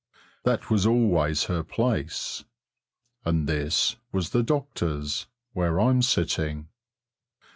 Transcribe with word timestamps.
That 0.45 0.71
was 0.71 0.87
always 0.87 1.43
her 1.43 1.61
place, 1.63 2.43
and 3.23 3.45
this 3.45 3.97
was 4.11 4.31
the 4.31 4.41
doctor's, 4.41 5.27
where 5.53 5.79
I'm 5.79 6.01
sitting. 6.01 6.69